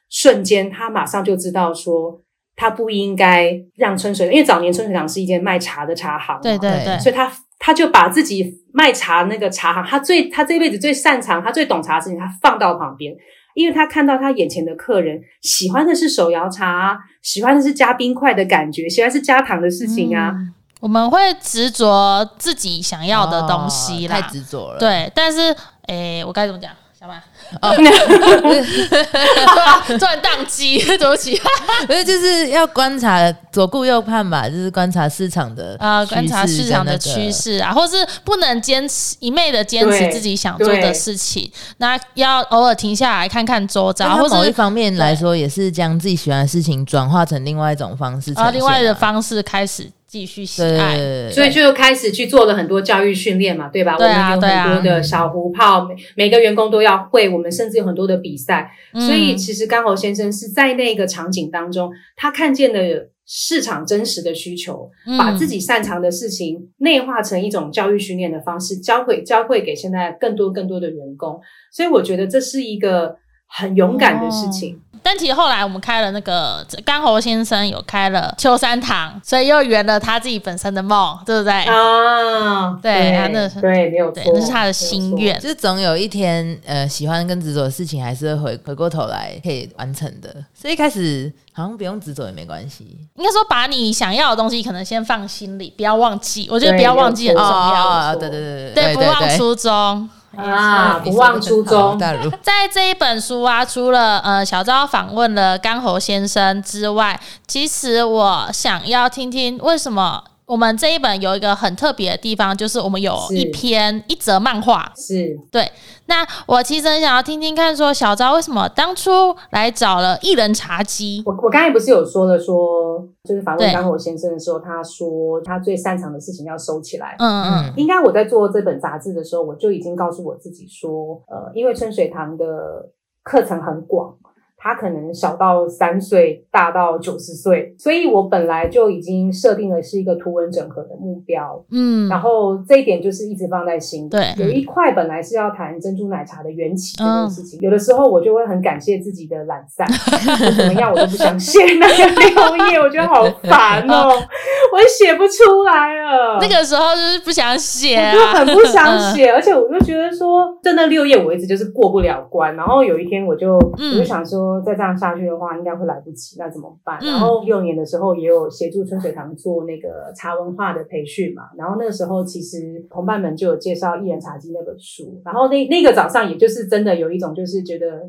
[0.08, 2.20] 瞬间，他马上就知道说。
[2.60, 13.14] 他不应该让春水，因为早年春水堂是一间卖茶的茶行，对对对对，所以他他就把自己卖茶那个茶行，他最他这辈子最擅长，他最懂茶的事情，他放到旁边，
[13.58, 20.30] 因为他看到他眼前的客人喜欢的是手摇茶，喜欢的是加冰块的感觉，喜欢是加糖的事情啊。
[20.36, 25.52] 嗯我们会执着自己想要的东西啦，哦太执着了。，对，但是
[25.88, 26.70] 诶，我该怎么讲？
[26.98, 27.14] 小马，
[27.62, 27.76] 哦
[29.86, 31.40] 突然宕机， 对不起。
[31.86, 48.50] 不是就是要观察左顾右盼吧，就是观察市场的啊，观察市场的趋势啊，或是不能坚持一昧的坚持自己想做的事情，那要偶尔停下来看看周遭，或者某一方面来说，也是将自己喜欢的事情转化成另外一种方式啊。
[48.50, 51.30] 另外的方式开始继续喜爱。
[51.30, 53.96] 所以就开始去做了很多教育训练嘛，对吧？
[53.96, 57.28] 对啊我们有很多的小壶泡，每每个员工都要会。
[57.28, 71.38] 我们甚至有很多的比赛，嗯所以其实刚好先生是在那个场景当中，他看见的市场真实的需求，嗯把自己擅长的事情内化成一种教育训练的方式，教会教会给现在更多更多的员工。
[71.70, 73.16] 所以我觉得这是一个
[73.46, 74.80] 很勇敢的事情。
[75.02, 81.52] 但其实后来我们开了那个干侯先生有开了秋山堂，所以又圆了他自己本身的梦，对不对？
[81.64, 85.38] 啊，对他那对没有错对，，那是他的心愿。
[85.40, 90.28] 就是总有一天，呃，喜欢跟执着的事情还是会回回过头来可以完成的。
[90.54, 92.98] 所以一开始好像不用执着也没关系。
[93.16, 96.48] 应该说把你想要的东西可能先放心里，不要忘记。
[96.50, 97.50] 我觉得不要忘记很重要。
[97.50, 100.08] 哦，错对对对对，对，不忘初衷。
[100.38, 101.98] 啊，不忘初衷。
[102.40, 114.90] 在这一本书啊，除了呃小昭访问了干侯先生之外，其实我想要听听为什么我们这一本有一个很特别的地方，就是我们有一篇一则漫画。
[114.96, 115.70] 是对，
[116.06, 121.22] 那我其实很想要听听看，说小昭为什么当初来找了艺人茶几？
[121.26, 122.87] 我我刚才不是有说了说，
[123.28, 127.14] 就是访问对刚火先生的时候，他说他最擅长的事情要收起来。
[127.18, 132.90] 嗯嗯嗯应该我在做这本杂志的时候，我就已经告诉我自己说，呃，因为春水堂的
[133.22, 134.16] 课程很广，
[134.60, 141.64] 它可能小到三岁，大到九十岁，所以我本来就已经设定了是一个图文整合的目标。
[141.70, 144.08] 嗯，然后这一点就是一直放在心。
[144.08, 156.38] 对有一块本来是要谈珍珠奶茶的缘起这件嗯事情，有的时候我就会很感谢自己的懒散，我怎么样我都不想写那个六页，我觉得好烦哦，我写不出来了。
[156.40, 162.54] 那个时候就是不想写、啊，我就很不想写，而且我就觉得说，在那六页我一直就是过不了关。
[162.56, 166.98] 然后有一天我就、嗯我就想说，再这样下去的话，应该会来不及，那怎么办？
[167.00, 171.44] 嗯然后六年的时候也有协助春水堂做那个茶文化的培训嘛。
[171.56, 175.20] 然后那个时候其实同伴们就有介绍《一人茶几》那本书。
[175.24, 178.02] 然后那那个早上也就是真的有一种就是觉得。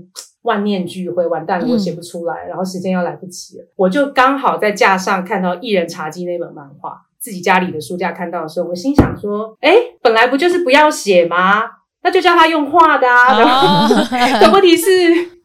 [0.43, 11.63] 万念俱灰，完蛋了，嗯我写不出来，然后时间要来不及了，我就刚好在架上看到《一人茶几》那本漫画，自己家里的书架看到的时候，我心想说，哎，本来不就是不要写吗？
[12.03, 13.39] 那就叫他用画的啊。
[13.39, 13.95] 然后，
[14.45, 14.89] 可问题是，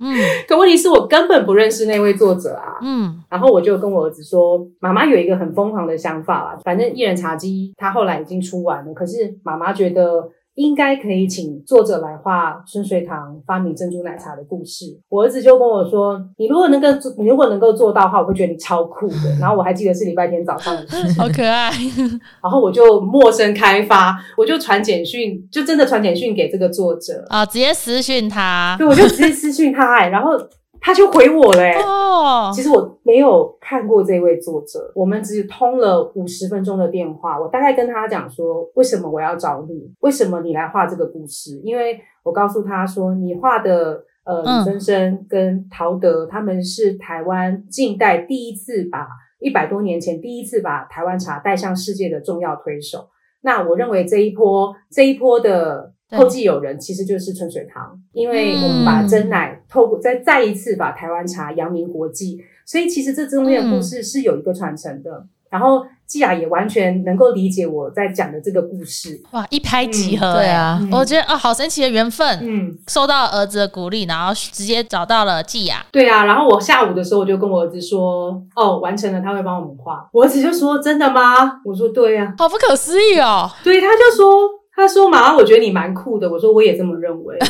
[0.01, 0.17] 嗯
[0.49, 2.79] 可问题是我根本不认识那位作者啊。
[2.83, 10.29] 嗯然后我就跟我儿子说，妈妈有一个很疯狂的想法啦，反正《一人茶几》他后来已经出完了，可是妈妈觉得。
[10.55, 14.99] 应该可以请作者来画春水堂发明珍珠奶茶的故事。
[15.09, 19.17] 我儿子就跟我说：“你如果能够做，你如果能够做到的话，我会觉得你超酷的。
[19.41, 21.15] ”然后我还记得是礼拜天早上的事情。
[21.21, 21.71] 好可爱，
[22.43, 27.45] 然后我就陌生开发，我就传简讯，就真的传简讯给这个作者，啊！
[27.45, 30.31] 直接私讯他对，我就直接私讯他、哎，然后
[30.85, 37.41] 他就回我了、哎哦其，实我没有看过这位作者，我们只通了五十分钟的电话。
[37.41, 41.59] 我大概跟他讲说，为什么我要找你，为什么你来画这个故事？
[41.65, 49.09] 因为我告诉他说，你画的呃嗯李春生跟陶德，他们是台湾近代第一次把
[49.41, 53.09] 一百多年前第一次把台湾茶带向世界的重要推手。
[53.41, 65.27] 那我认为这一波这一波的对后继有人其实就是春水堂，因为我们把嗯真奶透过再再一次把台湾茶扬名国际，所以其实这中间的故事是有一个传承的。
[65.51, 69.23] 然后季雅也完全能够理解我在讲的这个故事。
[69.31, 72.27] 哇，一拍即合、对啊欸我觉得啊、好神奇的缘分。
[72.43, 75.87] 嗯，受到儿子的鼓励，然后直接找到了季雅。
[75.93, 76.25] 对啊。
[76.25, 83.49] 然后我下午的时候，我就跟我儿子说：“哦，完成了，他会帮我们画。”我儿子就说：“真的吗？”我说：“对呀、好不可思议哦！
[83.63, 84.35] 对，他就说。
[84.77, 87.39] 他说：“妈妈，我觉得你蛮酷的。”我说：“我也这么认为。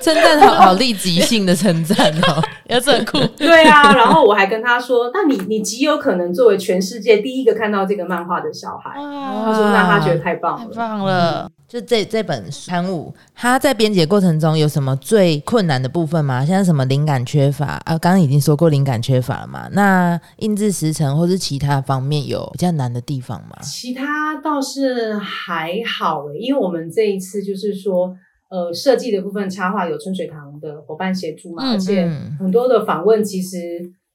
[0.00, 2.40] 称赞好好立即性的称赞哦。
[2.68, 11.50] 也是很酷，”对啊，然后我还跟他说：“那你你极有可能作为全世界第一个看到这个漫画的小孩。”他哇，说：“那他觉得太棒太。”棒了！
[11.70, 16.44] 就这这本刊物，它在编辑过程中有什么最困难的部分吗？
[16.44, 17.96] 像是什么灵感缺乏啊？
[17.96, 19.68] 刚刚已经说过灵感缺乏了嘛？
[19.72, 23.56] 那印制时程或是其他方面有比较难的地方吗？
[23.62, 28.12] 其他倒是还好诶，因为我们这一次就是说，
[28.50, 33.56] 呃，设计的部分插画有春水堂的伙伴协助嘛，嗯而且嗯很多的访问其实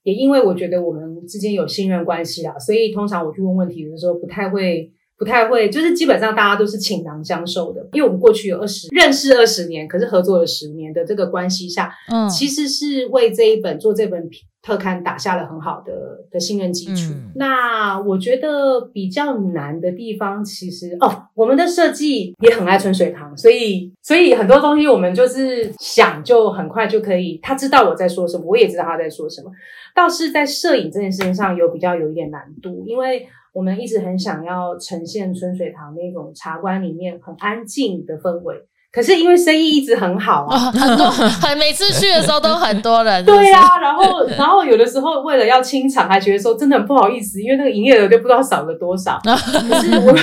[0.03, 4.91] 也因为我觉得我们之间有信任关系啦，所以通常我去问问题的时候不太会。
[5.17, 14.29] 不太会，就是基本上大家都是倾囊相授的，因为我们过去有二十认识二十年，可是合作了十年的这个关系下，嗯，其实是为这一本做这本
[14.61, 17.13] 特刊打下了很好的的信任基础。
[17.13, 29.51] 嗯那我觉得比较难的地方，其实哦，我们的设计也很爱春水堂，所以所以很多东西我们就是想就很快就可以，他知道我在说什么，我也知道他在说什么。
[29.93, 38.55] 倒是在摄影这件事情上有比较有一点难度，因为我们一直很想要呈现春水堂那种茶馆里面很安静的氛围。
[38.91, 49.19] 可是因为生意一直很好啊， 哦，很多，很每次去的时候都很多人， 是不是对啊，然后然后有的时候为了要清场，还觉得说真的很不好意思，因为那个营业额就不知道少了多少。
[49.23, 49.35] 可
[49.81, 50.13] 是我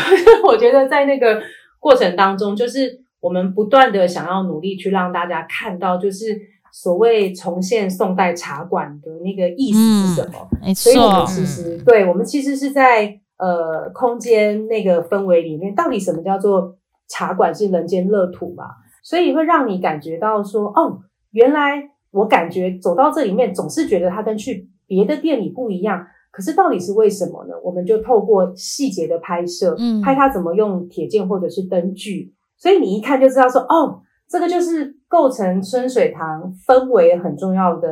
[0.51, 1.41] 我觉得在那个
[1.79, 6.35] 过程当中，就是我们不断的想要努力去让大家看到，就是
[6.73, 10.49] 所谓重现宋代茶馆的那个意思是什么。
[10.63, 16.77] 没所以我们，其实、对我们其实是在呃空间那个氛围里面，到底什么叫做
[17.09, 18.67] 茶馆是人间乐土嘛？
[19.03, 21.01] 所以会让你感觉到说，哦，
[21.33, 26.07] 原来我感觉走到这里面，总是觉得它跟去别的店里不一样。
[26.31, 27.55] 可是到底是为什么呢？
[27.65, 37.89] 我们就透过细节的拍摄，嗯拍它怎么用铁件或者是灯具，所以你一看就知道说，哦，这个就是构成春水堂氛围很重要的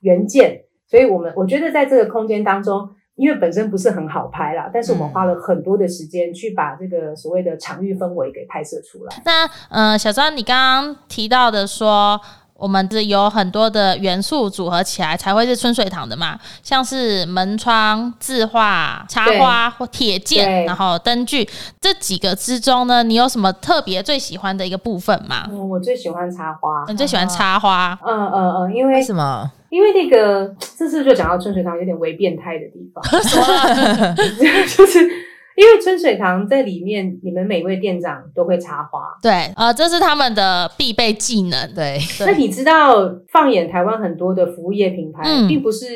[0.00, 0.62] 元件。
[0.86, 9.22] 所以我们我觉得在这个空间当中，因为本身不是很好拍啦，但是我们嗯花了很多的时间去把这个所谓的场域氛围给拍摄出来。
[9.24, 12.20] 那呃，小张，你刚刚提到的说。
[12.60, 21.48] 我们是有很多的元素组合起来才会是春水堂的嘛，像是门窗、字画、插花或铁件，对然后灯具
[21.80, 25.48] 这几个之中呢，你有什么特别最喜欢的一个部分吗？
[25.50, 26.84] 嗯，我最喜欢插花。
[26.88, 27.98] 你最喜欢插花？
[28.06, 29.50] 嗯嗯嗯，因为为什么？
[29.70, 33.02] 因为那个这次就讲到春水堂有点微变态的地方？
[34.76, 34.98] 就是
[35.60, 39.00] 因为春水堂在里面，你们每位店长都会插花。
[39.22, 41.74] 对，呃，这是他们的必备技能。
[41.74, 42.96] 对，那你知道，
[43.30, 45.86] 放眼台湾很多的服务业品牌，嗯并不是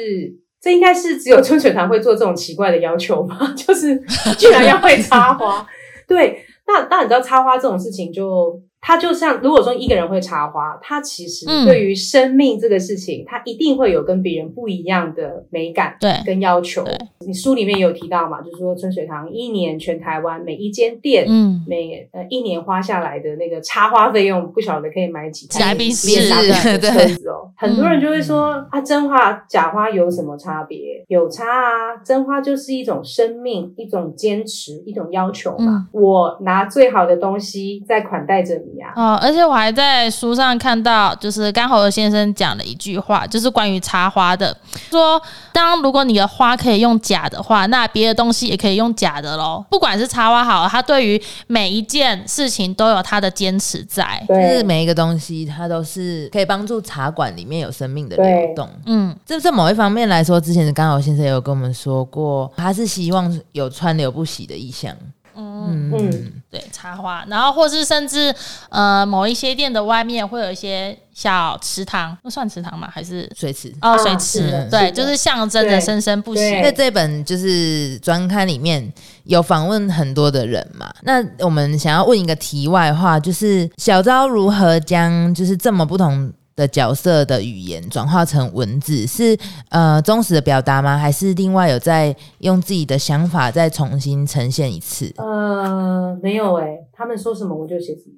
[0.60, 3.38] 这应该是只有春水堂会做这种奇怪的要求吧？
[3.56, 3.98] 就是
[4.36, 5.66] 居然要会插花。
[6.06, 8.60] 对，那那你知道插花这种事情就。
[8.86, 16.84] 它就像，如果说一个人会插花，他其实嗯对于生命这个事情，他一定会有跟别人不一样的美感对跟要求。
[17.26, 27.50] 你书里面有提到嘛，就是说春水堂一年全台湾每一间店，嗯，每呃一年花下来的那个插花费用，不晓得可以买几台台币是 B M W 的 车子哦。
[27.56, 31.02] 很多人就会说、啊，真花假花有什么差别？
[31.08, 35.88] 有差啊，真花就是一种生命，一种坚持，一种要求嘛。
[35.92, 38.92] 我拿最好的东西在款待着你啊。
[38.96, 44.56] 哦，而且我还在书上看到，就是刚好先生讲了一句话，就是关于插花的，
[44.90, 45.20] 说
[45.52, 49.64] 当如果你的花可以用假的话，那别的东西也可以用假的喽。
[49.70, 54.24] 不管是插花好了，他对于每一件事情都有他的坚持在。
[54.28, 58.68] 就是每一个东西，它都是可以帮助茶馆里面有生命的流动。
[58.86, 64.94] 嗯，这在某一方面来说，之前的刚好先生也有跟我们说过，他是希望有川流不息的意向。
[65.36, 68.34] 嗯嗯对，插花，然后或是甚至
[68.68, 72.88] 呃某一些店的外面会有一些小池塘，那算池塘吗？
[72.92, 73.74] 还是水池。
[73.80, 74.68] 哦水池？
[74.70, 76.40] 对，的就是象征着生生不息。
[76.40, 78.92] 对在这本就是专刊里面
[79.24, 89.36] 有访问很多的人嘛，那我们想要问一个题外话，就是小昭如何将就是这么不同的角色的语言转化成文字，是
[89.70, 90.96] 呃忠实的表达吗？
[90.96, 95.12] 还是另外有在用自己的想法再重新呈现一次？
[95.18, 98.14] 呃，没有诶、他们说什么我就写什么。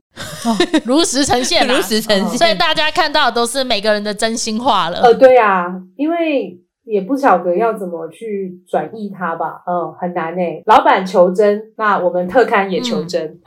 [0.85, 5.01] 如实呈现，如实呈现所以大家看到的都是每个人的真心话了。
[5.01, 5.67] 呃，对啊，
[5.97, 10.63] 因为也不晓得要怎么去转译它吧，嗯，很难诶。
[10.67, 13.39] 老板求真，那我们特刊也求真，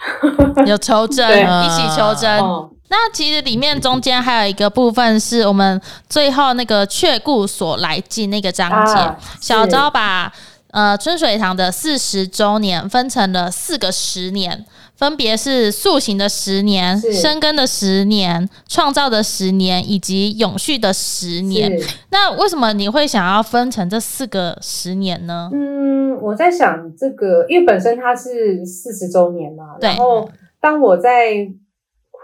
[0.66, 1.26] 有求真，
[1.64, 2.30] 一起求真。
[2.40, 5.80] 嗯，那其实里面中间还有一个部分是我们
[6.10, 10.32] 最后那个却故所来记那个章节，啊小昭把
[10.72, 14.66] 呃春水堂的四十周年分成了四个十年。
[15.00, 21.72] 分别是塑形的十年、生根的十年、创造的十年以及永续的十年。
[22.10, 25.50] 那为什么你会想要分成这四个十年呢？
[25.54, 30.30] 嗯，我在想这个，因为本身它是四十周年嘛，对然后
[30.60, 31.48] 当我在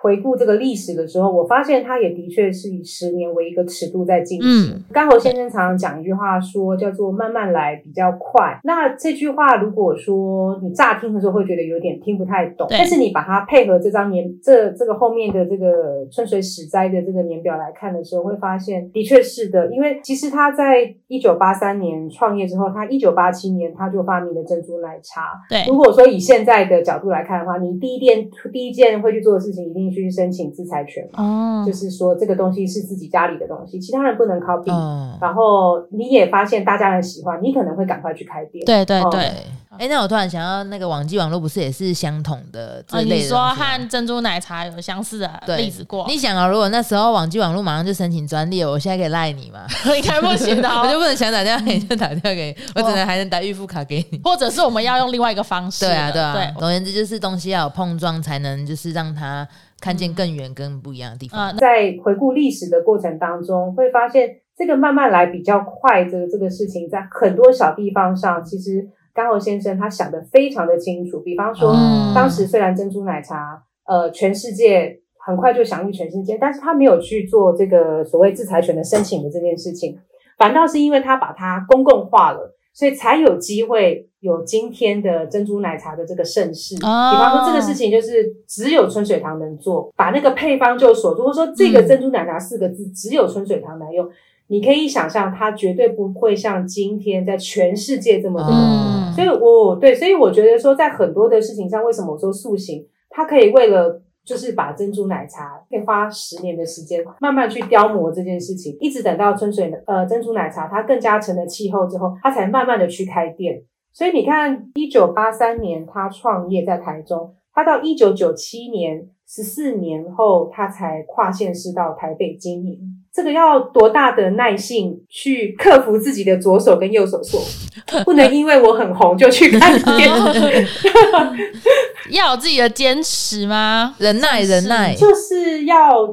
[0.06, 4.76] 回顾这个历史的时候，我发现它也的确是以十年为一个尺度在进行。
[4.76, 8.60] 嗯刚侯先生常常讲一句话说，叫做“慢慢来比较快”。
[8.64, 25.24] 那这句话如果说你乍听的时候会觉得有点听不太懂，但是你把它配合这张年这这个后面的这个春水史灾的这个年表来看的时候，会发现的确是的，因为其实他在一九八三年创业之后，他一九八七年他就发明了珍珠奶茶。
[25.50, 34.72] 对，如果说以现在的角度来看的话，你第一件第一件会去做的事情，一定去申请制裁权嘛，哦就，是说这个东西是自己家里的东西，其他人不能 copy。
[34.72, 38.62] 哦，然后你也发现大家很喜欢，你可能会赶快去开店。
[38.64, 39.12] 哦对对对。
[39.12, 39.32] 对，
[39.78, 46.06] 哎，那我突然想到，那个网际网络不是也是相同的这哦，类的你说和珍珠奶茶有相似的对例子过？
[46.08, 49.66] 你想啊，如果那时候网际网络马上就申请专利了，我现在可以赖你吗？
[49.96, 54.20] 应该不行的 我就哦，不能想打电话给你就打电话给你，我只能还能打预付卡给你。
[54.24, 55.86] 或者是我们要用另外一个方式。
[55.86, 56.34] 对啊，对啊。
[56.34, 59.46] 对，总而言之，就是东西要有碰撞，才能就是让它
[59.86, 61.40] 看见更远、更不一样的地方。
[61.40, 71.20] 呃，在回顾历史的过程当中，会发现这个慢慢来比较快的这个事情，在很多小地方上，其实刚侯先生他想的非常的清楚。
[71.20, 80.00] 比方说，嗯当时虽然珍珠奶茶呃全世界很快就享誉全世界，但是他没有去做这个所谓制裁权的申请的这件事情，
[80.40, 82.56] 反倒是因为他把它公共化了。
[82.78, 86.76] 所以才有机会有今天的珍珠奶茶的这个盛世。
[86.78, 91.24] 哦比方说，这个事情就是只有春水堂能做，把那个配方就锁住。
[91.24, 94.10] 或者说，这个珍珠奶茶四个字只有春水堂能用，
[94.48, 113.62] 你可以想象，它绝对不会像今天在全世界这么的所以我对，所以我觉得说，在很多的事情上，为什么我说塑形，它可以为了就是把珍珠奶茶可以花十年的时间慢慢去雕磨这件事情，一直等到春水呃珍珠奶茶它更加成了气候之后，它才慢慢的去开店。
[113.98, 122.78] 所以你看，一九八三年他创业在台中，他到一九九七年十四年后，他才跨县市到台北经营。
[123.14, 127.40] 这个要多大的耐性去克服自己的左手跟右手错，
[128.04, 130.68] 不能因为我很红就去开店。
[132.12, 133.96] 要有自己的坚持吗？
[133.98, 136.06] 忍耐，忍耐，就是要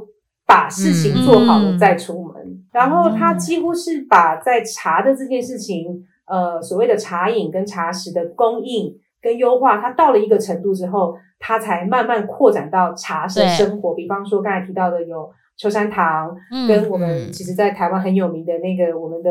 [0.46, 2.34] 把事情做好了再出门。
[2.70, 13.94] 然后他几乎是把在茶的这件事情，呃，所谓的茶饮跟茶食的供应跟优化，它到了一个程度之后，它才慢慢扩展到茶食的生活。
[13.94, 19.30] 比方说刚才提到的有秋山堂，嗯跟我们嗯其实在台湾很有名的那个我们的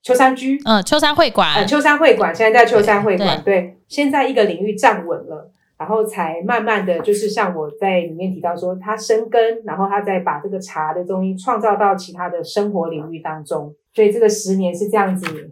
[0.00, 0.56] 秋山居。
[0.64, 15.50] 嗯，秋山会馆呃，，秋山会馆现在在秋山会馆，对，先在一个领域站稳了，然后才慢慢的就是像我在里面提到说，他生根，然后他再把这个茶的东西创造到其他的生活领域当中，所以这个十年是这样子，对，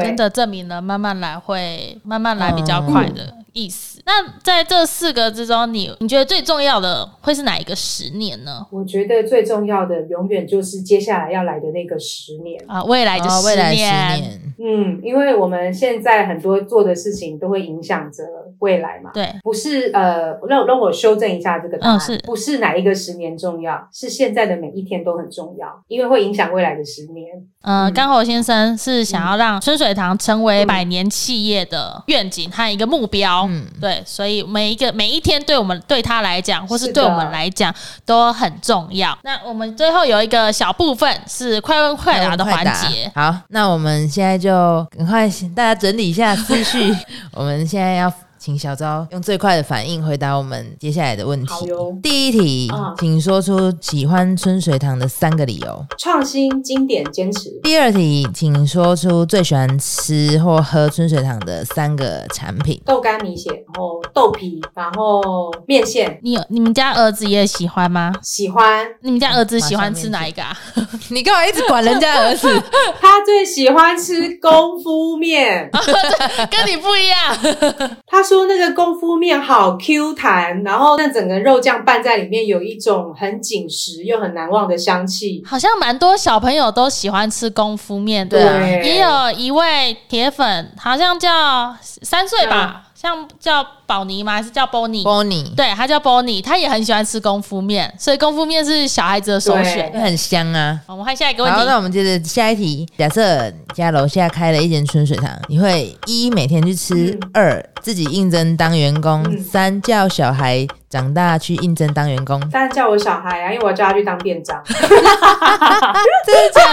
[0.00, 4.02] 真的证明了慢慢来会慢慢来比较快的意思。
[4.04, 8.66] 那在这四个之中，你你觉得最重要的会是哪一个十年呢？
[8.70, 12.62] 我觉得最重要的永远就是接下来要来的那个十年。
[12.66, 18.24] 啊，未来的哦，十未来十年，嗯，因为我们现在很多做的事情都会影响着
[18.58, 19.10] 未来嘛。
[19.14, 27.28] 对，不是呃，让让我修正一下这个答案，嗯是不是哪一个十年重要，是现在的每一天都很重要，因为会影响未来的十年。
[27.62, 33.43] 呃，嗯刚侯先生是想要让春水堂成为百年企业的愿景和一个目标。
[33.48, 37.74] 嗯，对，所以每一个每一天对我们对他来讲，或是对我们来讲
[38.04, 39.16] 都很重要。
[39.22, 43.10] 那我们最后有一个小部分是快问快答的环节。
[43.14, 46.94] 好，那我们现在就赶快大家整理一下思绪，
[47.32, 48.12] 我们现在要
[48.44, 51.48] 请小昭用最快的反应回答我们接下来的问题。
[51.48, 55.86] 好哟，第一题，嗯请说出喜欢春水堂的三个理由。
[55.96, 57.48] 创新、经典、坚持。
[57.62, 62.78] 第二题，请说出最喜欢吃或喝春水堂的三个产品。
[62.84, 68.12] 豆干米血，然后豆皮，然后面线，你有你们家儿子也喜欢吗？
[68.22, 68.86] 喜欢。
[69.00, 70.54] 你们家儿子喜欢吃哪一个啊？
[71.08, 72.46] 你干嘛一直管人家儿子？
[73.00, 75.70] 他最喜欢吃功夫面，
[76.52, 77.98] 跟你不一样。
[78.06, 85.40] 他说说那个功夫面好 Q 弹，然后那整个肉酱拌在里面，有一种很紧实又很难忘的香气。
[85.46, 88.60] 好像蛮多小朋友都喜欢吃功夫面，对啊。
[88.82, 92.86] 也有一位铁粉，好像叫三岁吧。
[93.04, 94.32] 像叫宝妮吗？
[94.32, 100.80] 还是叫 Bonnie？Bonnie，对，他叫 Bonnie，他也很喜欢吃功夫面，所以功夫面是小孩子的首选，很香啊。
[100.86, 101.58] 我们看下一个问题。
[101.58, 102.88] 好，那我们接着下一题。
[102.96, 112.40] 假设家楼下开了一间春水堂，你会一每天去吃，二自己应征当员工，三叫小孩长大去应征当员工。
[112.50, 114.62] 当然叫我小孩啊，因为我要叫他去当店长。
[114.66, 116.72] 真的假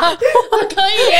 [0.00, 0.16] 的？
[0.74, 1.18] 可以耶，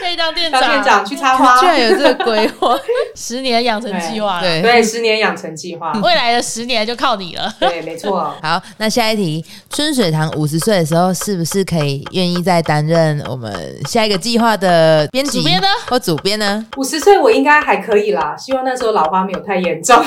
[0.00, 2.76] 可以当店长，当店长去插花，居然有这个规划，
[3.16, 3.62] 十年。
[3.62, 7.54] 养成计划，对对，十年养成计划，未来的十年就靠你了。
[7.60, 8.34] 对，没错。
[8.42, 15.68] 好，那下一题，春水堂五十岁的时候，是不是可以愿意再担任我们下一个计划的编辑呢？
[15.88, 16.66] 或主编呢？
[16.76, 20.02] 五十岁我应该还可以啦，希望那时候老花没有太严重。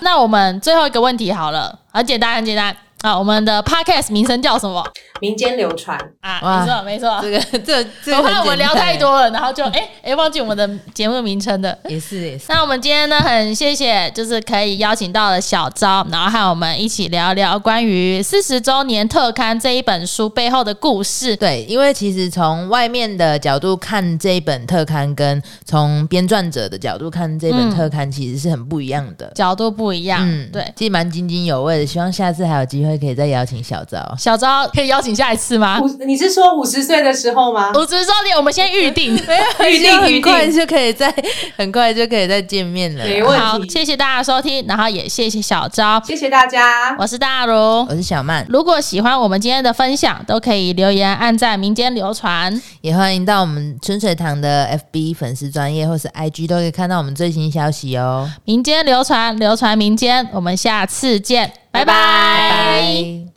[0.00, 2.76] 那那我们最后一个问题好了，很简单，很简单。
[3.02, 4.82] 啊，我们的 podcast 名称叫什么？
[5.20, 12.46] 民间流传啊，没错没错，这个这这我怕我们聊太多了，然后就哎哎忘记我们的节目名称的，也是也是。
[12.48, 21.36] 那我们今天呢，很谢谢，就是可以邀请到了小昭，然后和我们一起聊聊关于四十周年特刊这一本书背后的故事。
[21.36, 30.20] 对，因为其实从外面的角度看这一本特刊，跟从编撰者的角度看这本特刊，其实是很不一样的，角度不一样。
[30.28, 31.86] 嗯，对，其实蛮津津有味的。
[31.86, 32.91] 希望下次还有机会。
[32.98, 35.80] 可以再邀请小昭，小昭可以邀请下一次吗？
[35.80, 37.70] 五，你是说五十岁的时候吗？
[37.74, 39.14] 五十周年，我们先预定，
[39.68, 41.12] 预定，很快就可以再，
[41.56, 43.04] 很快就可以再见面了。
[43.04, 43.44] 没问题。
[43.44, 46.94] 好，谢谢大家收听，然后也谢谢小昭，谢谢大家。
[46.98, 47.54] 我是大如，
[47.88, 48.46] 我是小曼。
[48.48, 58.30] 如果喜欢我们今天的分享，都可以留言、按在民间流传，也欢迎到我们春水堂的 FB 粉丝专业或是 IG 都可以看到我们最新消息哦。
[58.44, 61.52] 民间流传，流传民间，我们下次见。
[61.72, 63.31] 拜拜。